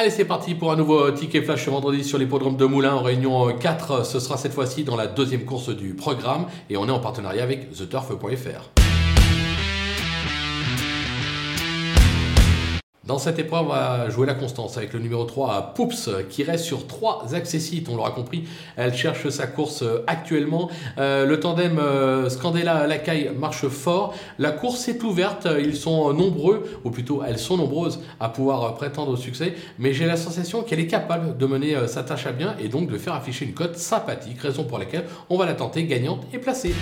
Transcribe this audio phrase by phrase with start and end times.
[0.00, 3.02] Allez, c'est parti pour un nouveau ticket flash ce vendredi sur l'hippodrome de Moulins en
[3.02, 4.06] réunion 4.
[4.06, 7.42] Ce sera cette fois-ci dans la deuxième course du programme et on est en partenariat
[7.42, 8.70] avec TheTurf.fr.
[13.08, 16.64] Dans cette épreuve, on va jouer la constance avec le numéro 3, Poups, qui reste
[16.64, 17.88] sur trois accessites.
[17.88, 18.44] On l'aura compris,
[18.76, 20.68] elle cherche sa course actuellement.
[20.98, 24.12] Euh, le tandem euh, Scandella Lacaille marche fort.
[24.38, 25.48] La course est ouverte.
[25.58, 29.54] Ils sont nombreux, ou plutôt elles sont nombreuses, à pouvoir prétendre au succès.
[29.78, 32.68] Mais j'ai la sensation qu'elle est capable de mener euh, sa tâche à bien et
[32.68, 36.24] donc de faire afficher une cote sympathique, raison pour laquelle on va la tenter gagnante
[36.34, 36.74] et placée.